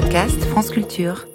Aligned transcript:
podcast 0.00 0.44
France 0.50 0.68
Culture. 0.68 1.26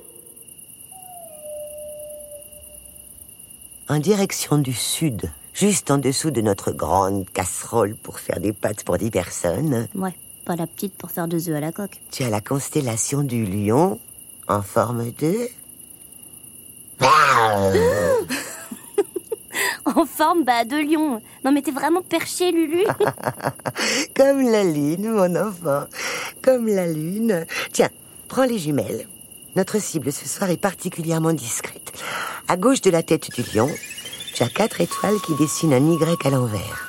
En 3.89 3.97
direction 3.97 4.59
du 4.59 4.71
sud, 4.71 5.31
juste 5.51 5.89
en 5.89 5.97
dessous 5.97 6.29
de 6.29 6.41
notre 6.41 6.71
grande 6.71 7.27
casserole 7.31 7.95
pour 7.95 8.19
faire 8.19 8.39
des 8.39 8.53
pâtes 8.53 8.83
pour 8.83 8.99
dix 8.99 9.09
personnes, 9.09 9.87
Ouais, 9.95 10.13
pas 10.45 10.55
la 10.55 10.67
petite 10.67 10.93
pour 10.93 11.09
faire 11.09 11.27
deux 11.27 11.49
œufs 11.49 11.55
à 11.55 11.59
la 11.59 11.71
coque. 11.71 11.97
tu 12.11 12.21
as 12.21 12.29
la 12.29 12.39
constellation 12.39 13.23
du 13.23 13.47
lion 13.47 13.99
en 14.47 14.61
forme 14.61 15.09
de... 15.09 15.47
En 19.85 20.05
forme 20.05 20.43
bah, 20.43 20.65
de 20.65 20.75
lion. 20.75 21.19
Non 21.43 21.51
mais 21.51 21.63
t'es 21.63 21.71
vraiment 21.71 22.03
perché, 22.03 22.51
Lulu. 22.51 22.83
Comme 24.15 24.43
la 24.43 24.63
lune, 24.63 25.09
mon 25.09 25.35
enfant. 25.35 25.85
Comme 26.43 26.67
la 26.67 26.85
lune. 26.85 27.45
Tiens, 27.73 27.89
prends 28.31 28.45
les 28.45 28.59
jumelles. 28.59 29.07
Notre 29.57 29.77
cible 29.81 30.13
ce 30.13 30.25
soir 30.25 30.49
est 30.49 30.55
particulièrement 30.55 31.33
discrète. 31.33 31.91
À 32.47 32.55
gauche 32.55 32.79
de 32.79 32.89
la 32.89 33.03
tête 33.03 33.29
du 33.29 33.43
lion, 33.53 33.69
tu 34.33 34.41
as 34.43 34.47
quatre 34.47 34.79
étoiles 34.79 35.19
qui 35.25 35.35
dessinent 35.35 35.73
un 35.73 35.91
Y 35.91 36.25
à 36.25 36.29
l'envers. 36.29 36.87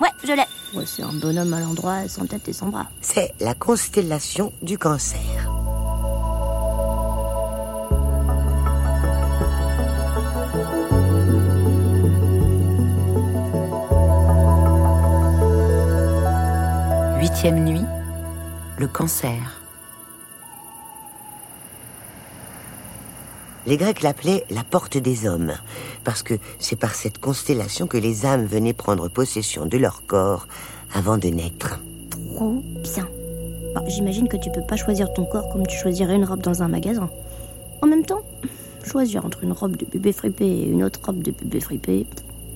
Ouais, 0.00 0.08
je 0.24 0.32
l'ai. 0.32 0.46
Ouais, 0.74 0.86
c'est 0.86 1.02
un 1.02 1.12
bonhomme 1.12 1.52
à 1.52 1.60
l'endroit, 1.60 2.08
sans 2.08 2.24
tête 2.24 2.48
et 2.48 2.54
sans 2.54 2.68
bras. 2.68 2.86
C'est 3.02 3.34
la 3.38 3.52
constellation 3.52 4.50
du 4.62 4.78
cancer. 4.78 5.20
Huitième 17.20 17.62
nuit, 17.62 17.84
le 18.78 18.88
cancer. 18.88 19.58
Les 23.68 23.76
Grecs 23.76 24.00
l'appelaient 24.00 24.46
la 24.48 24.64
porte 24.64 24.96
des 24.96 25.28
hommes, 25.28 25.52
parce 26.02 26.22
que 26.22 26.32
c'est 26.58 26.74
par 26.74 26.94
cette 26.94 27.18
constellation 27.18 27.86
que 27.86 27.98
les 27.98 28.24
âmes 28.24 28.46
venaient 28.46 28.72
prendre 28.72 29.08
possession 29.08 29.66
de 29.66 29.76
leur 29.76 30.06
corps 30.06 30.48
avant 30.94 31.18
de 31.18 31.28
naître. 31.28 31.78
Trop 32.34 32.62
bien. 32.82 33.06
Bah, 33.74 33.82
J'imagine 33.86 34.26
que 34.26 34.38
tu 34.38 34.50
peux 34.50 34.62
pas 34.62 34.76
choisir 34.76 35.12
ton 35.12 35.26
corps 35.26 35.50
comme 35.50 35.66
tu 35.66 35.76
choisirais 35.76 36.14
une 36.14 36.24
robe 36.24 36.40
dans 36.40 36.62
un 36.62 36.68
magasin. 36.68 37.10
En 37.82 37.86
même 37.86 38.06
temps, 38.06 38.22
choisir 38.86 39.26
entre 39.26 39.44
une 39.44 39.52
robe 39.52 39.76
de 39.76 39.84
bébé 39.84 40.14
fripé 40.14 40.46
et 40.46 40.66
une 40.66 40.82
autre 40.82 41.00
robe 41.04 41.20
de 41.20 41.30
bébé 41.30 41.60
fripé. 41.60 42.06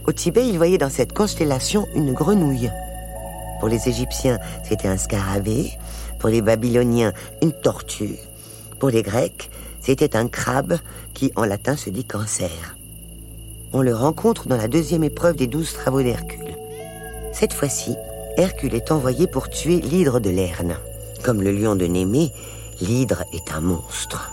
Au 0.07 0.13
Tibet, 0.13 0.49
ils 0.49 0.57
voyaient 0.57 0.79
dans 0.79 0.89
cette 0.89 1.13
constellation 1.13 1.89
une 1.95 2.15
grenouille. 2.15 2.71
Pour 3.61 3.69
les 3.69 3.87
Égyptiens, 3.87 4.39
c'était 4.67 4.89
un 4.89 4.97
scarabée. 4.97 5.73
Pour 6.19 6.31
les 6.31 6.41
Babyloniens, 6.41 7.13
une 7.43 7.53
tortue. 7.53 8.17
Pour 8.79 8.89
les 8.89 9.03
Grecs, 9.03 9.51
c'était 9.83 10.17
un 10.17 10.29
crabe 10.29 10.79
qui, 11.13 11.33
en 11.37 11.45
latin, 11.45 11.77
se 11.77 11.91
dit 11.91 12.05
cancer. 12.05 12.77
On 13.73 13.83
le 13.83 13.95
rencontre 13.95 14.49
dans 14.49 14.57
la 14.57 14.69
deuxième 14.69 15.05
épreuve 15.05 15.37
des 15.37 15.47
douze 15.47 15.73
travaux 15.73 16.03
d'Hercule. 16.03 16.57
Cette 17.33 17.53
fois-ci, 17.53 17.97
Hercule 18.37 18.75
est 18.75 18.93
envoyé 18.93 19.27
pour 19.27 19.49
tuer 19.49 19.81
l'hydre 19.81 20.21
de 20.21 20.31
Lerne. 20.31 20.77
Comme 21.23 21.43
le 21.43 21.53
lion 21.53 21.75
de 21.75 21.87
Némée, 21.87 22.31
l'hydre 22.81 23.25
est 23.33 23.53
un 23.53 23.61
monstre. 23.61 24.31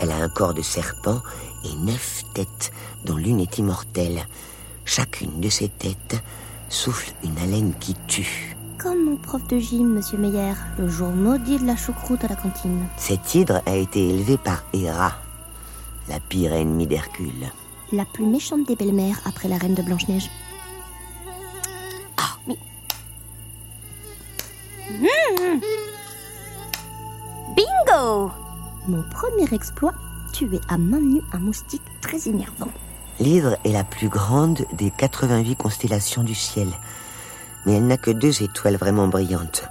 Elle 0.00 0.10
a 0.10 0.16
un 0.16 0.28
corps 0.28 0.54
de 0.54 0.62
serpent 0.62 1.22
et 1.64 1.74
neuf 1.84 2.24
têtes, 2.34 2.72
dont 3.04 3.16
l'une 3.16 3.40
est 3.40 3.58
immortelle. 3.58 4.26
Chacune 4.84 5.40
de 5.40 5.48
ces 5.48 5.68
têtes 5.68 6.20
souffle 6.68 7.12
une 7.22 7.38
haleine 7.38 7.74
qui 7.78 7.94
tue. 8.08 8.56
Comme 8.82 9.04
mon 9.04 9.16
prof 9.16 9.46
de 9.46 9.58
gym, 9.60 9.94
monsieur 9.94 10.18
Meyer, 10.18 10.54
le 10.76 10.88
jour 10.88 11.10
maudit 11.10 11.58
de 11.60 11.66
la 11.66 11.76
choucroute 11.76 12.24
à 12.24 12.28
la 12.28 12.34
cantine. 12.34 12.84
Cet 12.96 13.32
hydre 13.32 13.62
a 13.64 13.76
été 13.76 14.08
élevé 14.08 14.36
par 14.36 14.64
Héra, 14.72 15.12
la 16.08 16.18
pire 16.18 16.52
ennemie 16.52 16.88
d'Hercule. 16.88 17.52
La 17.92 18.04
plus 18.04 18.26
méchante 18.26 18.66
des 18.66 18.74
belles-mères 18.74 19.20
après 19.24 19.46
la 19.46 19.56
reine 19.56 19.74
de 19.74 19.82
Blanche-Neige. 19.82 20.28
Ah, 22.16 22.36
mais. 22.48 22.58
Mmh. 24.90 25.60
Bingo 27.54 28.32
Mon 28.88 29.04
premier 29.12 29.54
exploit, 29.54 29.94
tuer 30.32 30.60
à 30.68 30.76
main 30.76 30.98
nue 30.98 31.22
un 31.32 31.38
moustique 31.38 31.82
très 32.00 32.28
énervant. 32.28 32.72
L'hydre 33.20 33.56
est 33.64 33.72
la 33.72 33.84
plus 33.84 34.08
grande 34.08 34.66
des 34.72 34.90
88 34.90 35.54
constellations 35.54 36.24
du 36.24 36.34
ciel, 36.34 36.66
mais 37.66 37.74
elle 37.74 37.86
n'a 37.86 37.96
que 37.96 38.10
deux 38.10 38.42
étoiles 38.42 38.76
vraiment 38.76 39.08
brillantes. 39.08 39.64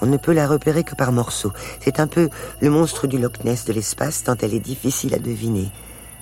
On 0.00 0.06
ne 0.06 0.16
peut 0.16 0.32
la 0.32 0.46
repérer 0.46 0.84
que 0.84 0.94
par 0.94 1.12
morceaux. 1.12 1.52
C'est 1.80 2.00
un 2.00 2.06
peu 2.06 2.28
le 2.60 2.70
monstre 2.70 3.06
du 3.06 3.18
Loch 3.18 3.42
Ness 3.44 3.64
de 3.64 3.72
l'espace 3.72 4.24
tant 4.24 4.36
elle 4.42 4.54
est 4.54 4.60
difficile 4.60 5.14
à 5.14 5.18
deviner. 5.18 5.70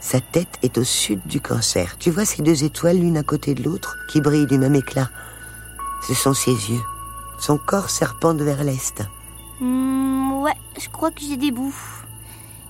Sa 0.00 0.20
tête 0.20 0.58
est 0.62 0.78
au 0.78 0.84
sud 0.84 1.20
du 1.26 1.40
cancer. 1.40 1.96
Tu 1.98 2.10
vois 2.10 2.24
ces 2.24 2.42
deux 2.42 2.64
étoiles 2.64 2.98
l'une 2.98 3.16
à 3.16 3.22
côté 3.22 3.54
de 3.54 3.62
l'autre 3.62 3.96
qui 4.08 4.20
brillent 4.20 4.46
du 4.46 4.58
même 4.58 4.74
éclat 4.74 5.10
Ce 6.06 6.14
sont 6.14 6.34
ses 6.34 6.50
yeux. 6.50 6.82
Son 7.38 7.56
corps 7.56 7.90
serpente 7.90 8.40
vers 8.40 8.62
l'est. 8.62 9.02
Hmm, 9.60 10.42
ouais, 10.42 10.56
je 10.78 10.88
crois 10.88 11.10
que 11.10 11.20
j'ai 11.20 11.36
des 11.36 11.50
bouts. 11.50 11.74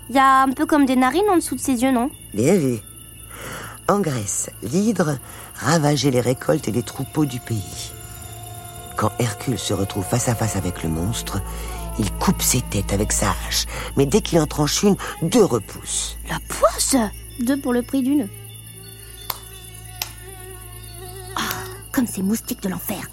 Il 0.08 0.16
y 0.16 0.18
a 0.18 0.42
un 0.42 0.52
peu 0.52 0.66
comme 0.66 0.86
des 0.86 0.96
narines 0.96 1.28
en 1.30 1.36
dessous 1.36 1.56
de 1.56 1.60
ses 1.60 1.82
yeux, 1.82 1.92
non? 1.92 2.10
Bien 2.34 2.56
vu. 2.56 2.78
En 3.88 4.00
Grèce, 4.00 4.50
l'hydre 4.62 5.18
ravageait 5.56 6.10
les 6.10 6.20
récoltes 6.20 6.68
et 6.68 6.72
les 6.72 6.82
troupeaux 6.82 7.24
du 7.24 7.40
pays. 7.40 7.92
Quand 8.96 9.12
Hercule 9.18 9.58
se 9.58 9.74
retrouve 9.74 10.04
face 10.04 10.28
à 10.28 10.34
face 10.34 10.56
avec 10.56 10.82
le 10.82 10.88
monstre, 10.88 11.40
il 11.98 12.10
coupe 12.12 12.42
ses 12.42 12.60
têtes 12.60 12.92
avec 12.92 13.12
sa 13.12 13.30
hache, 13.30 13.66
mais 13.96 14.06
dès 14.06 14.20
qu'il 14.20 14.38
en 14.38 14.46
tranche 14.46 14.82
une, 14.82 14.96
deux 15.22 15.44
repoussent. 15.44 16.16
La 16.28 16.38
poisse 16.48 16.96
Deux 17.40 17.60
pour 17.60 17.72
le 17.72 17.82
prix 17.82 18.02
d'une. 18.02 18.28
Ah, 21.36 21.40
comme 21.90 22.06
ces 22.06 22.22
moustiques 22.22 22.62
de 22.62 22.68
l'enfer. 22.68 23.08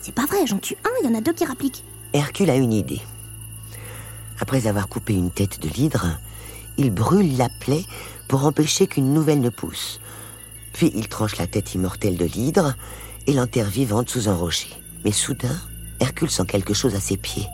C'est 0.00 0.14
pas 0.14 0.26
vrai, 0.26 0.46
j'en 0.46 0.58
tue 0.58 0.76
un, 0.84 0.90
il 1.02 1.10
y 1.10 1.12
en 1.12 1.18
a 1.18 1.20
deux 1.20 1.32
qui 1.32 1.44
rappliquent. 1.44 1.84
Hercule 2.12 2.50
a 2.50 2.56
une 2.56 2.72
idée. 2.72 3.00
Après 4.40 4.66
avoir 4.66 4.88
coupé 4.88 5.14
une 5.14 5.30
tête 5.30 5.60
de 5.60 5.68
l'hydre, 5.68 6.18
il 6.78 6.90
brûle 6.90 7.36
la 7.36 7.48
plaie 7.48 7.84
pour 8.26 8.46
empêcher 8.46 8.86
qu'une 8.86 9.12
nouvelle 9.12 9.40
ne 9.40 9.50
pousse. 9.50 10.00
Puis 10.72 10.90
il 10.94 11.08
tranche 11.08 11.36
la 11.36 11.46
tête 11.46 11.74
immortelle 11.74 12.16
de 12.16 12.24
l'hydre 12.24 12.74
et 13.26 13.32
l'enterre 13.32 13.68
vivante 13.68 14.08
sous 14.08 14.28
un 14.28 14.34
rocher. 14.34 14.70
Mais 15.04 15.12
soudain, 15.12 15.56
Hercule 16.00 16.30
sent 16.30 16.46
quelque 16.46 16.74
chose 16.74 16.94
à 16.94 17.00
ses 17.00 17.16
pieds. 17.16 17.46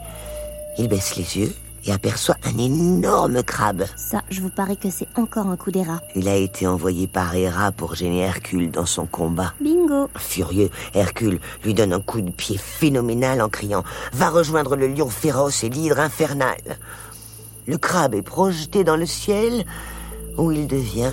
Il 0.79 0.89
baisse 0.89 1.17
les 1.17 1.39
yeux 1.39 1.53
et 1.87 1.93
aperçoit 1.93 2.37
un 2.43 2.59
énorme 2.59 3.43
crabe. 3.43 3.85
Ça, 3.97 4.23
je 4.31 4.41
vous 4.41 4.51
parie 4.51 4.77
que 4.77 4.91
c'est 4.91 5.09
encore 5.17 5.47
un 5.47 5.57
coup 5.57 5.71
rats. 5.87 6.01
Il 6.15 6.29
a 6.29 6.37
été 6.37 6.67
envoyé 6.67 7.07
par 7.07 7.35
Héra 7.35 7.73
pour 7.73 7.95
gêner 7.95 8.21
Hercule 8.21 8.71
dans 8.71 8.87
son 8.87 9.07
combat. 9.07 9.55
Bingo 9.61 10.09
Furieux, 10.17 10.71
Hercule 10.95 11.41
lui 11.65 11.75
donne 11.75 11.93
un 11.93 12.01
coup 12.01 12.21
de 12.21 12.31
pied 12.31 12.59
phénoménal 12.59 13.41
en 13.41 13.49
criant⁇ 13.49 13.81
Va 14.13 14.31
rejoindre 14.31 14.77
le 14.77 14.89
lion 14.89 15.09
féroce 15.09 15.63
et 15.65 15.69
l'hydre 15.69 16.01
infernal!⁇ 16.01 16.59
Le 17.67 17.79
crabe 17.79 18.15
est 18.15 18.23
projeté 18.23 18.85
dans 18.85 18.97
le 18.97 19.07
ciel 19.07 19.65
où 20.37 20.53
il 20.53 20.67
devient 20.67 21.13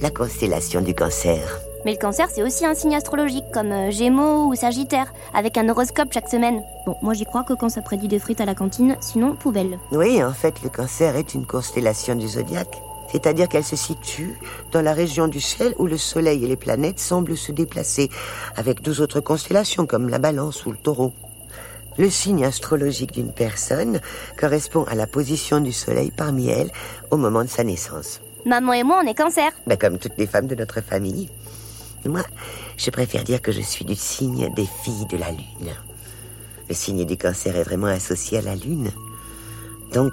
la 0.00 0.10
constellation 0.10 0.80
du 0.80 0.94
cancer. 0.94 1.60
Mais 1.84 1.92
le 1.92 1.98
cancer, 1.98 2.28
c'est 2.30 2.42
aussi 2.42 2.66
un 2.66 2.74
signe 2.74 2.94
astrologique, 2.94 3.50
comme 3.52 3.72
euh, 3.72 3.90
Gémeaux 3.90 4.48
ou 4.48 4.54
Sagittaire, 4.54 5.12
avec 5.32 5.56
un 5.56 5.68
horoscope 5.68 6.12
chaque 6.12 6.28
semaine. 6.28 6.62
Bon, 6.86 6.96
moi 7.00 7.14
j'y 7.14 7.24
crois 7.24 7.42
que 7.42 7.54
quand 7.54 7.70
ça 7.70 7.80
prédit 7.80 8.08
des 8.08 8.18
frites 8.18 8.40
à 8.40 8.44
la 8.44 8.54
cantine, 8.54 8.96
sinon 9.00 9.34
poubelle. 9.34 9.78
Oui, 9.90 10.22
en 10.22 10.32
fait, 10.32 10.62
le 10.62 10.68
cancer 10.68 11.16
est 11.16 11.34
une 11.34 11.46
constellation 11.46 12.14
du 12.14 12.28
zodiaque. 12.28 12.82
C'est-à-dire 13.10 13.48
qu'elle 13.48 13.64
se 13.64 13.76
situe 13.76 14.38
dans 14.72 14.82
la 14.82 14.92
région 14.92 15.26
du 15.26 15.40
ciel 15.40 15.74
où 15.78 15.86
le 15.86 15.96
soleil 15.96 16.44
et 16.44 16.48
les 16.48 16.56
planètes 16.56 17.00
semblent 17.00 17.36
se 17.36 17.50
déplacer, 17.50 18.10
avec 18.56 18.82
deux 18.82 19.00
autres 19.00 19.20
constellations 19.20 19.86
comme 19.86 20.08
la 20.08 20.18
balance 20.18 20.66
ou 20.66 20.72
le 20.72 20.76
taureau. 20.76 21.12
Le 21.98 22.08
signe 22.08 22.44
astrologique 22.44 23.12
d'une 23.12 23.32
personne 23.32 24.00
correspond 24.38 24.84
à 24.84 24.94
la 24.94 25.06
position 25.06 25.60
du 25.60 25.72
soleil 25.72 26.12
parmi 26.16 26.48
elles 26.48 26.70
au 27.10 27.16
moment 27.16 27.42
de 27.42 27.48
sa 27.48 27.64
naissance. 27.64 28.20
Maman 28.46 28.72
et 28.72 28.84
moi, 28.84 29.00
on 29.04 29.06
est 29.06 29.14
cancer. 29.14 29.50
Ben, 29.66 29.76
comme 29.76 29.98
toutes 29.98 30.16
les 30.16 30.26
femmes 30.26 30.46
de 30.46 30.54
notre 30.54 30.80
famille. 30.80 31.28
Moi, 32.06 32.22
je 32.76 32.90
préfère 32.90 33.24
dire 33.24 33.42
que 33.42 33.52
je 33.52 33.60
suis 33.60 33.84
du 33.84 33.94
signe 33.94 34.52
des 34.54 34.66
filles 34.66 35.06
de 35.10 35.16
la 35.16 35.30
lune. 35.30 35.74
Le 36.68 36.74
signe 36.74 37.04
du 37.04 37.16
cancer 37.16 37.56
est 37.56 37.62
vraiment 37.62 37.88
associé 37.88 38.38
à 38.38 38.42
la 38.42 38.54
lune. 38.54 38.90
Donc, 39.92 40.12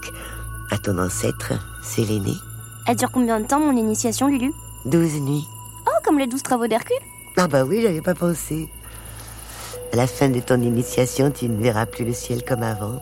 à 0.72 0.78
ton 0.78 0.98
ancêtre, 0.98 1.54
Sélénée, 1.84 2.34
Elle 2.88 2.96
dure 2.98 3.12
combien 3.12 3.40
de 3.40 3.46
temps 3.48 3.60
mon 3.60 3.76
initiation, 3.78 4.28
Lulu? 4.28 4.52
Douze 4.86 5.22
nuits. 5.22 5.46
Oh, 5.86 6.00
comme 6.04 6.20
les 6.20 6.28
douze 6.28 6.44
travaux 6.44 6.68
d'Hercule 6.68 6.98
Ah 7.38 7.48
bah 7.48 7.64
oui, 7.64 7.82
j'avais 7.82 8.02
pas 8.02 8.16
pensé. 8.16 8.68
À 9.94 9.96
la 9.96 10.08
fin 10.08 10.28
de 10.30 10.40
ton 10.42 10.62
initiation, 10.62 11.32
tu 11.32 11.48
ne 11.48 11.62
verras 11.62 11.86
plus 11.86 12.04
le 12.04 12.14
ciel 12.14 12.44
comme 12.44 12.64
avant. 12.64 13.02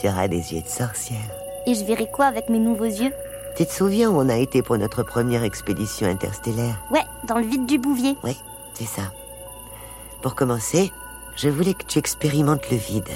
Tu 0.00 0.06
auras 0.08 0.28
des 0.28 0.52
yeux 0.54 0.62
de 0.62 0.68
sorcière. 0.68 1.18
Et 1.66 1.74
je 1.74 1.84
verrai 1.84 2.06
quoi 2.12 2.26
avec 2.26 2.48
mes 2.48 2.60
nouveaux 2.60 2.84
yeux? 2.84 3.12
Tu 3.58 3.66
te 3.66 3.72
souviens 3.72 4.08
où 4.08 4.20
on 4.20 4.28
a 4.28 4.36
été 4.36 4.62
pour 4.62 4.78
notre 4.78 5.02
première 5.02 5.42
expédition 5.42 6.06
interstellaire? 6.06 6.80
Ouais, 6.92 7.02
dans 7.26 7.38
le 7.38 7.44
vide 7.44 7.66
du 7.66 7.76
bouvier. 7.76 8.16
Oui, 8.22 8.36
c'est 8.72 8.86
ça. 8.86 9.12
Pour 10.22 10.36
commencer, 10.36 10.92
Je 11.34 11.48
voulais 11.48 11.74
que 11.74 11.84
tu 11.84 11.98
expérimentes 11.98 12.70
le 12.70 12.76
vide, 12.76 13.08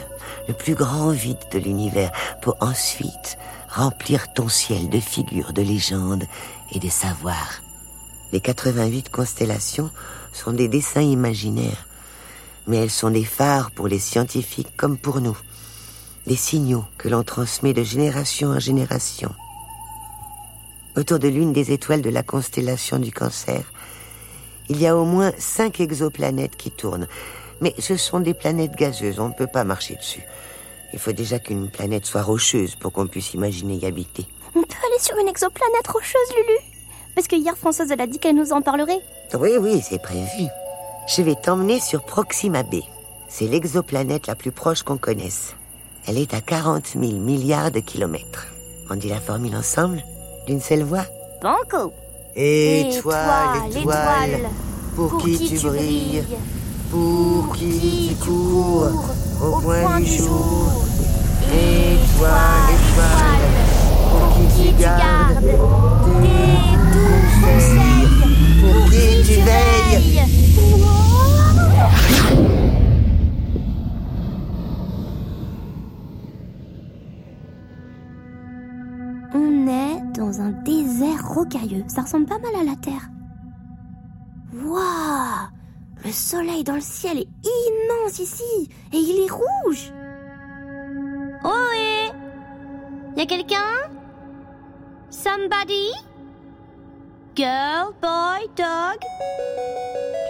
le 0.49 0.55
plus 0.55 0.75
grand 0.75 1.11
vide 1.11 1.45
de 1.53 1.61
l'univers, 1.61 2.11
pour 2.41 2.57
ensuite 2.61 3.39
remplir 3.69 4.33
ton 4.33 4.49
ciel 4.49 4.89
de 4.89 4.99
figures, 4.99 5.53
de 5.53 5.63
légendes 5.63 6.25
et 6.73 6.81
de 6.81 6.89
savoirs. 6.89 7.63
Les 8.33 8.41
88 8.41 9.11
constellations 9.11 9.91
sont 10.33 10.53
des 10.53 10.67
dessins 10.67 11.03
imaginaires, 11.03 11.87
mais 12.67 12.79
elles 12.79 12.91
sont 12.91 13.11
des 13.11 13.25
phares 13.25 13.71
pour 13.71 13.87
les 13.87 14.01
scientifiques 14.01 14.77
comme 14.77 14.99
pour 14.99 15.21
nous, 15.21 15.39
des 16.27 16.37
signaux 16.37 16.85
que 16.99 17.09
l'on 17.09 17.23
transmet 17.23 17.75
de 17.75 17.85
génération 17.85 18.49
en 18.51 18.61
génération. 18.61 19.33
Autour 20.95 21.19
de 21.19 21.29
l'une 21.29 21.55
des 21.55 21.73
étoiles 21.73 22.03
de 22.03 22.11
la 22.11 22.23
constellation 22.23 22.99
du 22.99 23.13
cancer, 23.13 23.65
il 24.69 24.79
y 24.79 24.87
a 24.87 24.97
au 24.97 25.05
moins 25.07 25.33
cinq 25.39 25.81
exoplanètes 25.81 26.57
qui 26.57 26.71
tournent, 26.71 27.07
mais 27.63 27.75
ce 27.79 27.97
sont 27.97 28.21
des 28.21 28.35
planètes 28.35 28.77
gazeuses, 28.77 29.19
on 29.19 29.29
ne 29.29 29.35
peut 29.35 29.47
pas 29.47 29.65
marcher 29.65 29.97
dessus. 29.97 30.23
Il 30.93 30.99
faut 30.99 31.13
déjà 31.13 31.39
qu'une 31.39 31.71
planète 31.71 32.05
soit 32.05 32.23
rocheuse 32.23 32.75
pour 32.75 32.93
qu'on 32.93 33.07
puisse 33.07 33.33
imaginer 33.33 33.77
y 33.77 33.87
habiter. 33.87 34.27
On 34.55 34.61
peut 34.61 34.77
aller 34.87 34.99
sur 34.99 35.17
une 35.17 35.29
exoplanète 35.29 35.87
rocheuse, 35.89 36.37
Lulu 36.37 36.59
Parce 37.15 37.27
que 37.27 37.37
hier, 37.37 37.57
Françoise, 37.57 37.91
elle 37.91 38.01
a 38.03 38.07
dit 38.07 38.19
qu'elle 38.19 38.37
nous 38.37 38.53
en 38.53 38.61
parlerait. 38.61 39.01
Oui, 39.39 39.53
oui, 39.59 39.81
c'est 39.83 40.03
prévu. 40.03 40.47
Je 41.09 41.23
vais 41.23 41.37
t'emmener 41.37 41.81
sur 41.81 42.05
Proxima 42.05 42.63
b. 42.63 42.77
C'est 43.29 43.49
l'exoplanète 43.49 44.27
la 44.27 44.35
plus 44.35 44.53
proche 44.53 44.83
qu'on 44.83 44.99
connaisse. 44.99 45.55
Elle 46.07 46.19
est 46.19 46.35
à 46.35 46.43
40 46.43 46.89
000 47.01 47.13
milliards 47.13 47.71
de 47.71 47.81
kilomètres. 47.81 48.49
On 48.91 48.97
dit 48.97 49.09
la 49.09 49.21
formule 49.21 49.57
ensemble? 49.57 50.03
D'une 50.47 50.61
seule 50.61 50.83
voix. 50.83 51.05
Banco. 51.43 51.93
Étoile, 52.35 53.69
étoile, 53.77 54.49
pour, 54.97 55.19
qui, 55.19 55.39
tu 55.39 55.59
brilles. 55.67 56.25
pour 56.91 57.55
qui 57.55 58.17
tu 58.19 58.25
cours. 58.25 58.89
au 59.43 59.61
point 59.61 60.01
du 60.01 60.07
jour. 60.07 60.73
Étoile, 61.53 62.33
étoile, 62.71 63.22
Ça 81.89 82.03
ressemble 82.03 82.27
pas 82.27 82.39
mal 82.39 82.55
à 82.61 82.65
la 82.65 82.77
Terre. 82.77 83.11
Waouh 84.55 85.53
le 86.05 86.11
soleil 86.11 86.65
dans 86.65 86.75
le 86.75 86.81
ciel 86.81 87.19
est 87.19 87.29
immense 87.45 88.19
ici 88.19 88.69
et 88.93 88.97
il 88.97 89.25
est 89.25 89.31
rouge. 89.31 89.93
Oh 91.45 91.49
y 93.17 93.21
a 93.21 93.27
quelqu'un? 93.27 93.89
Somebody? 95.11 95.91
Girl, 97.37 97.93
boy, 98.01 98.49
dog? 98.57 98.99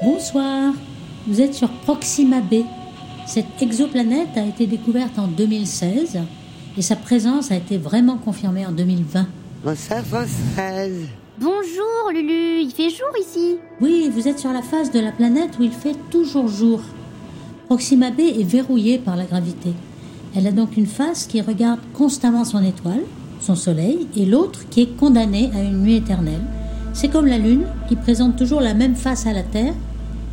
Bonsoir, 0.02 0.74
vous 1.26 1.40
êtes 1.40 1.54
sur 1.54 1.70
Proxima 1.70 2.40
b. 2.40 2.64
Cette 3.26 3.62
exoplanète 3.62 4.36
a 4.36 4.44
été 4.44 4.66
découverte 4.66 5.18
en 5.18 5.28
2016 5.28 6.18
et 6.76 6.82
sa 6.82 6.96
présence 6.96 7.50
a 7.50 7.56
été 7.56 7.78
vraiment 7.78 8.18
confirmée 8.18 8.66
en 8.66 8.72
2020. 8.72 9.26
Bonsoir 9.64 10.00
Françoise. 10.00 11.06
Bonjour 11.38 12.10
Lulu, 12.12 12.62
il 12.62 12.72
fait 12.72 12.90
jour 12.90 13.12
ici. 13.20 13.58
Oui, 13.80 14.10
vous 14.12 14.26
êtes 14.26 14.40
sur 14.40 14.52
la 14.52 14.60
face 14.60 14.90
de 14.90 14.98
la 14.98 15.12
planète 15.12 15.56
où 15.60 15.62
il 15.62 15.70
fait 15.70 15.94
toujours 16.10 16.48
jour. 16.48 16.80
Proxima 17.66 18.10
b 18.10 18.22
est 18.22 18.42
verrouillée 18.42 18.98
par 18.98 19.14
la 19.14 19.24
gravité. 19.24 19.72
Elle 20.34 20.48
a 20.48 20.50
donc 20.50 20.76
une 20.76 20.86
face 20.86 21.28
qui 21.28 21.40
regarde 21.40 21.78
constamment 21.94 22.44
son 22.44 22.60
étoile, 22.64 23.04
son 23.38 23.54
soleil, 23.54 24.08
et 24.16 24.26
l'autre 24.26 24.68
qui 24.68 24.82
est 24.82 24.96
condamnée 24.96 25.48
à 25.54 25.62
une 25.62 25.82
nuit 25.82 25.94
éternelle. 25.94 26.42
C'est 26.92 27.08
comme 27.08 27.26
la 27.26 27.38
Lune 27.38 27.66
qui 27.88 27.94
présente 27.94 28.34
toujours 28.34 28.62
la 28.62 28.74
même 28.74 28.96
face 28.96 29.28
à 29.28 29.32
la 29.32 29.44
Terre 29.44 29.74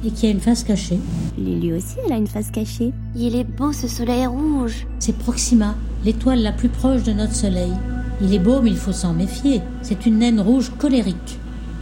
et 0.03 0.09
qui 0.09 0.25
a 0.25 0.31
une 0.31 0.41
face 0.41 0.63
cachée. 0.63 0.99
Lulu 1.37 1.75
aussi, 1.75 1.97
elle 2.03 2.13
a 2.13 2.17
une 2.17 2.25
face 2.25 2.49
cachée. 2.49 2.93
Il 3.15 3.35
est 3.35 3.43
beau 3.43 3.73
ce 3.73 3.87
soleil 3.87 4.25
rouge. 4.25 4.87
C'est 4.97 5.15
Proxima, 5.15 5.75
l'étoile 6.03 6.41
la 6.41 6.51
plus 6.51 6.69
proche 6.69 7.03
de 7.03 7.11
notre 7.11 7.35
soleil. 7.35 7.73
Il 8.21 8.33
est 8.33 8.39
beau, 8.39 8.61
mais 8.61 8.71
il 8.71 8.77
faut 8.77 8.91
s'en 8.91 9.13
méfier. 9.13 9.61
C'est 9.81 10.05
une 10.05 10.19
naine 10.19 10.41
rouge 10.41 10.71
colérique. 10.77 11.39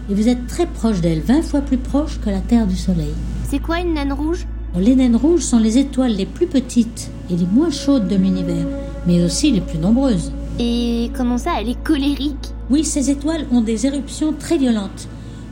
Et 0.10 0.14
vous 0.14 0.28
êtes 0.28 0.48
très 0.48 0.66
proche 0.66 1.02
d'elle, 1.02 1.22
20 1.22 1.42
fois 1.42 1.62
plus 1.62 1.78
proche 1.78 2.20
que 2.20 2.30
la 2.30 2.40
Terre 2.40 2.68
du 2.68 2.76
Soleil. 2.76 3.14
C'est 3.50 3.60
quoi 3.60 3.80
une 3.80 3.94
naine 3.94 4.14
rouge? 4.14 4.46
Les 4.78 4.96
naines 4.96 5.16
rouges 5.16 5.42
sont 5.42 5.60
les 5.60 5.78
étoiles 5.78 6.16
les 6.16 6.26
plus 6.26 6.46
petites 6.46 7.10
et 7.32 7.36
les 7.36 7.48
moins 7.52 7.72
chaudes 7.72 8.08
de 8.08 8.16
l'univers, 8.16 8.68
mais 9.08 9.24
aussi 9.24 9.52
les 9.52 9.62
plus 9.62 9.80
nombreuses. 9.80 10.32
Et 10.60 11.12
comment 11.16 11.38
ça, 11.38 11.52
elle 11.60 11.70
est 11.70 11.84
colérique? 11.84 12.54
Oui, 12.70 12.84
ces 12.84 13.10
étoiles 13.10 13.48
ont 13.52 13.62
des 13.62 13.86
éruptions 13.86 14.34
très 14.38 14.58
violentes, 14.58 15.08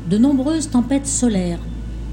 de 0.10 0.18
nombreuses 0.18 0.70
tempêtes 0.70 1.08
solaires. 1.08 1.60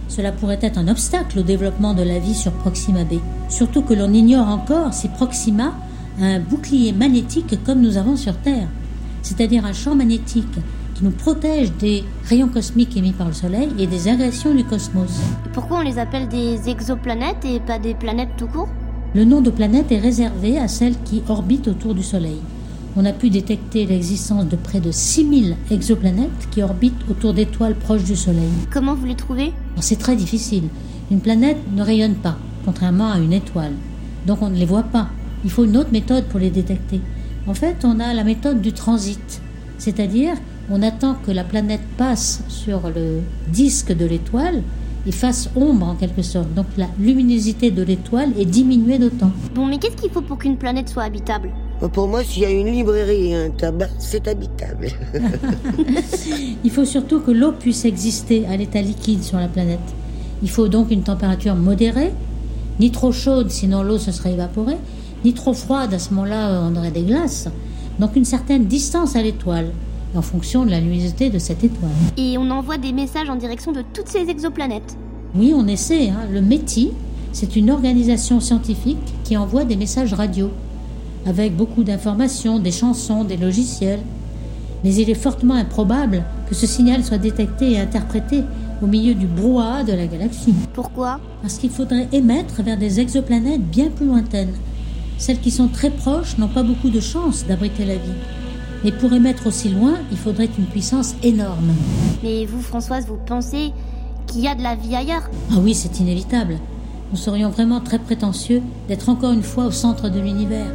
Cela 0.08 0.32
pourrait 0.32 0.58
être 0.62 0.78
un 0.78 0.88
obstacle 0.88 1.38
au 1.40 1.42
développement 1.42 1.94
de 1.94 2.02
la 2.02 2.18
vie 2.18 2.34
sur 2.34 2.52
Proxima 2.52 3.04
b. 3.04 3.14
Surtout 3.48 3.82
que 3.82 3.94
l'on 3.94 4.12
ignore 4.12 4.48
encore 4.48 4.92
si 4.94 5.08
Proxima 5.08 5.74
un 6.20 6.40
bouclier 6.40 6.92
magnétique 6.92 7.58
comme 7.64 7.80
nous 7.80 7.96
avons 7.96 8.16
sur 8.16 8.36
Terre, 8.36 8.68
c'est-à-dire 9.22 9.64
un 9.64 9.72
champ 9.72 9.94
magnétique 9.94 10.58
qui 10.94 11.04
nous 11.04 11.10
protège 11.10 11.72
des 11.78 12.04
rayons 12.24 12.48
cosmiques 12.48 12.96
émis 12.96 13.12
par 13.12 13.28
le 13.28 13.32
Soleil 13.32 13.70
et 13.78 13.86
des 13.86 14.08
agressions 14.08 14.54
du 14.54 14.64
cosmos. 14.64 15.20
pourquoi 15.52 15.78
on 15.78 15.82
les 15.82 15.98
appelle 15.98 16.28
des 16.28 16.68
exoplanètes 16.68 17.44
et 17.44 17.60
pas 17.60 17.78
des 17.78 17.94
planètes 17.94 18.30
tout 18.36 18.46
court? 18.46 18.68
Le 19.14 19.24
nom 19.24 19.40
de 19.40 19.50
planète 19.50 19.92
est 19.92 19.98
réservé 19.98 20.58
à 20.58 20.68
celles 20.68 21.00
qui 21.04 21.22
orbitent 21.28 21.68
autour 21.68 21.94
du 21.94 22.02
Soleil. 22.02 22.40
On 22.94 23.06
a 23.06 23.12
pu 23.12 23.30
détecter 23.30 23.86
l'existence 23.86 24.46
de 24.46 24.56
près 24.56 24.80
de 24.80 24.90
6000 24.90 25.56
exoplanètes 25.70 26.48
qui 26.50 26.62
orbitent 26.62 27.08
autour 27.10 27.32
d'étoiles 27.32 27.74
proches 27.74 28.04
du 28.04 28.16
Soleil. 28.16 28.50
Comment 28.70 28.94
vous 28.94 29.06
les 29.06 29.14
trouvez? 29.14 29.52
C'est 29.80 29.98
très 29.98 30.16
difficile. 30.16 30.64
Une 31.10 31.20
planète 31.20 31.58
ne 31.74 31.82
rayonne 31.82 32.16
pas, 32.16 32.36
contrairement 32.64 33.10
à 33.10 33.18
une 33.18 33.32
étoile. 33.32 33.72
Donc 34.26 34.42
on 34.42 34.50
ne 34.50 34.56
les 34.56 34.66
voit 34.66 34.82
pas. 34.82 35.08
Il 35.44 35.50
faut 35.50 35.64
une 35.64 35.76
autre 35.76 35.92
méthode 35.92 36.24
pour 36.24 36.40
les 36.40 36.50
détecter. 36.50 37.00
En 37.46 37.54
fait, 37.54 37.84
on 37.84 37.98
a 37.98 38.14
la 38.14 38.24
méthode 38.24 38.60
du 38.60 38.72
transit, 38.72 39.40
c'est-à-dire 39.78 40.34
on 40.70 40.82
attend 40.82 41.16
que 41.26 41.32
la 41.32 41.44
planète 41.44 41.80
passe 41.96 42.42
sur 42.48 42.82
le 42.94 43.20
disque 43.48 43.96
de 43.96 44.06
l'étoile 44.06 44.62
et 45.06 45.12
fasse 45.12 45.50
ombre 45.56 45.86
en 45.86 45.94
quelque 45.96 46.22
sorte. 46.22 46.54
Donc 46.54 46.66
la 46.76 46.86
luminosité 47.00 47.70
de 47.70 47.82
l'étoile 47.82 48.30
est 48.38 48.44
diminuée 48.44 48.98
d'autant. 48.98 49.32
Bon, 49.54 49.66
mais 49.66 49.78
qu'est-ce 49.78 49.96
qu'il 49.96 50.10
faut 50.10 50.20
pour 50.20 50.38
qu'une 50.38 50.56
planète 50.56 50.88
soit 50.88 51.02
habitable? 51.02 51.50
Pour 51.92 52.06
moi, 52.06 52.22
s'il 52.22 52.42
y 52.42 52.46
a 52.46 52.50
une 52.50 52.68
librairie 52.68 53.32
et 53.32 53.34
un 53.34 53.50
tabac, 53.50 53.88
c'est 53.98 54.28
habitable. 54.28 54.86
Il 56.64 56.70
faut 56.70 56.84
surtout 56.84 57.18
que 57.20 57.32
l'eau 57.32 57.50
puisse 57.50 57.84
exister 57.84 58.46
à 58.46 58.56
l'état 58.56 58.80
liquide 58.80 59.24
sur 59.24 59.38
la 59.38 59.48
planète. 59.48 59.80
Il 60.44 60.50
faut 60.50 60.68
donc 60.68 60.92
une 60.92 61.02
température 61.02 61.56
modérée, 61.56 62.12
ni 62.78 62.92
trop 62.92 63.10
chaude, 63.10 63.50
sinon 63.50 63.82
l'eau 63.82 63.98
se 63.98 64.12
serait 64.12 64.34
évaporée, 64.34 64.76
ni 65.24 65.32
trop 65.32 65.54
froide, 65.54 65.94
à 65.94 65.98
ce 65.98 66.12
moment-là 66.14 66.50
euh, 66.50 66.68
on 66.70 66.76
aurait 66.76 66.90
des 66.90 67.02
glaces. 67.02 67.48
Donc 67.98 68.16
une 68.16 68.24
certaine 68.24 68.64
distance 68.64 69.16
à 69.16 69.22
l'étoile, 69.22 69.70
en 70.14 70.22
fonction 70.22 70.64
de 70.64 70.70
la 70.70 70.80
luminosité 70.80 71.30
de 71.30 71.38
cette 71.38 71.62
étoile. 71.64 71.90
Et 72.16 72.36
on 72.38 72.50
envoie 72.50 72.78
des 72.78 72.92
messages 72.92 73.30
en 73.30 73.36
direction 73.36 73.72
de 73.72 73.82
toutes 73.92 74.08
ces 74.08 74.28
exoplanètes 74.28 74.96
Oui, 75.34 75.52
on 75.54 75.66
essaie. 75.66 76.10
Hein. 76.10 76.26
Le 76.30 76.40
METI, 76.40 76.90
c'est 77.32 77.56
une 77.56 77.70
organisation 77.70 78.40
scientifique 78.40 78.98
qui 79.24 79.36
envoie 79.36 79.64
des 79.64 79.76
messages 79.76 80.12
radio, 80.14 80.50
avec 81.26 81.56
beaucoup 81.56 81.84
d'informations, 81.84 82.58
des 82.58 82.72
chansons, 82.72 83.24
des 83.24 83.36
logiciels. 83.36 84.00
Mais 84.84 84.94
il 84.94 85.08
est 85.08 85.14
fortement 85.14 85.54
improbable 85.54 86.24
que 86.48 86.54
ce 86.54 86.66
signal 86.66 87.04
soit 87.04 87.18
détecté 87.18 87.72
et 87.72 87.78
interprété 87.78 88.42
au 88.82 88.86
milieu 88.86 89.14
du 89.14 89.26
brouhaha 89.26 89.84
de 89.84 89.92
la 89.92 90.06
galaxie. 90.06 90.54
Pourquoi? 90.72 91.20
Parce 91.40 91.54
qu'il 91.54 91.70
faudrait 91.70 92.08
émettre 92.12 92.62
vers 92.62 92.76
des 92.76 92.98
exoplanètes 92.98 93.62
bien 93.62 93.88
plus 93.88 94.06
lointaines. 94.06 94.52
Celles 95.18 95.40
qui 95.40 95.50
sont 95.50 95.68
très 95.68 95.90
proches 95.90 96.38
n'ont 96.38 96.48
pas 96.48 96.62
beaucoup 96.62 96.90
de 96.90 97.00
chances 97.00 97.46
d'abriter 97.46 97.84
la 97.84 97.94
vie. 97.94 98.18
Mais 98.84 98.92
pour 98.92 99.12
émettre 99.12 99.46
aussi 99.46 99.68
loin, 99.68 99.94
il 100.10 100.16
faudrait 100.16 100.48
une 100.58 100.64
puissance 100.66 101.14
énorme. 101.22 101.72
Mais 102.22 102.44
vous, 102.46 102.60
Françoise, 102.60 103.06
vous 103.06 103.18
pensez 103.24 103.72
qu'il 104.26 104.40
y 104.40 104.48
a 104.48 104.54
de 104.54 104.62
la 104.62 104.74
vie 104.74 104.96
ailleurs? 104.96 105.30
Ah 105.52 105.58
oui, 105.60 105.74
c'est 105.74 106.00
inévitable. 106.00 106.58
Nous 107.12 107.18
serions 107.18 107.50
vraiment 107.50 107.80
très 107.80 107.98
prétentieux 107.98 108.62
d'être 108.88 109.08
encore 109.08 109.32
une 109.32 109.42
fois 109.42 109.66
au 109.66 109.70
centre 109.70 110.08
de 110.08 110.18
l'univers. 110.18 110.72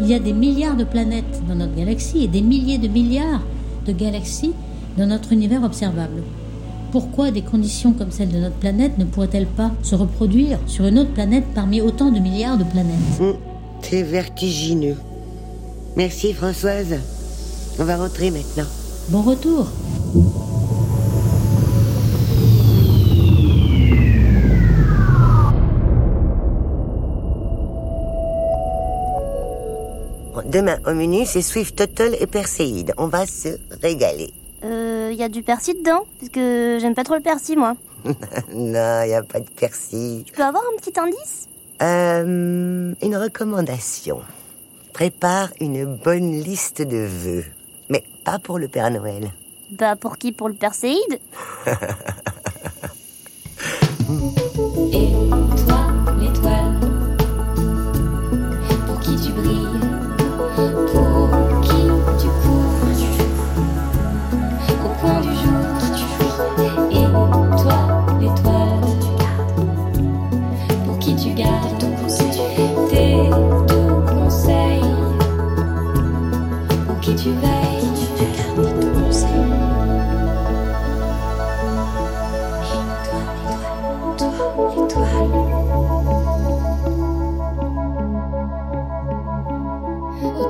Il 0.00 0.06
y 0.06 0.14
a 0.14 0.18
des 0.18 0.32
milliards 0.32 0.76
de 0.76 0.84
planètes 0.84 1.42
dans 1.48 1.54
notre 1.54 1.74
galaxie 1.74 2.24
et 2.24 2.28
des 2.28 2.42
milliers 2.42 2.78
de 2.78 2.88
milliards 2.88 3.42
de 3.86 3.92
galaxies 3.92 4.52
dans 4.96 5.06
notre 5.06 5.32
univers 5.32 5.64
observable. 5.64 6.22
Pourquoi 6.92 7.30
des 7.30 7.42
conditions 7.42 7.92
comme 7.92 8.10
celles 8.10 8.30
de 8.30 8.38
notre 8.38 8.56
planète 8.56 8.98
ne 8.98 9.04
pourraient-elles 9.04 9.46
pas 9.46 9.70
se 9.82 9.94
reproduire 9.94 10.58
sur 10.66 10.86
une 10.86 10.98
autre 10.98 11.12
planète 11.12 11.44
parmi 11.54 11.80
autant 11.80 12.10
de 12.10 12.18
milliards 12.18 12.58
de 12.58 12.64
planètes? 12.64 13.20
Mm. 13.20 13.49
C'est 13.82 14.02
vertigineux. 14.04 14.96
Merci 15.96 16.32
Françoise. 16.32 17.00
On 17.80 17.84
va 17.84 17.96
rentrer 17.96 18.30
maintenant. 18.30 18.66
Bon 19.08 19.22
retour. 19.22 19.66
Demain, 30.46 30.78
au 30.86 30.94
menu, 30.94 31.24
c'est 31.26 31.42
Swift 31.42 31.76
Total 31.76 32.16
et 32.20 32.26
Perséide. 32.26 32.92
On 32.96 33.08
va 33.08 33.26
se 33.26 33.48
régaler. 33.82 34.32
Euh, 34.64 35.12
y 35.12 35.22
a 35.22 35.28
du 35.28 35.42
persil 35.42 35.74
dedans? 35.78 36.04
Parce 36.18 36.30
que 36.30 36.78
j'aime 36.80 36.94
pas 36.94 37.04
trop 37.04 37.14
le 37.14 37.20
persil, 37.20 37.58
moi. 37.58 37.74
non, 38.04 39.02
il 39.04 39.10
y 39.10 39.14
a 39.14 39.22
pas 39.22 39.40
de 39.40 39.50
persil. 39.50 40.22
Tu 40.26 40.32
peux 40.32 40.44
avoir 40.44 40.62
un 40.62 40.80
petit 40.80 40.98
indice? 40.98 41.49
Euh, 41.82 42.94
une 43.02 43.16
recommandation. 43.16 44.20
Prépare 44.92 45.48
une 45.60 45.86
bonne 45.86 46.32
liste 46.32 46.82
de 46.82 47.06
vœux. 47.06 47.44
Mais 47.88 48.04
pas 48.24 48.38
pour 48.38 48.58
le 48.58 48.68
Père 48.68 48.90
Noël. 48.90 49.30
Bah 49.70 49.96
pour 49.96 50.18
qui? 50.18 50.32
Pour 50.32 50.48
le 50.48 50.54
Père 50.54 50.74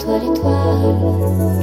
étoile, 0.01 0.25
étoile. 0.25 1.61